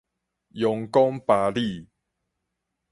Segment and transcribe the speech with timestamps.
[0.53, 1.87] 陽光峇里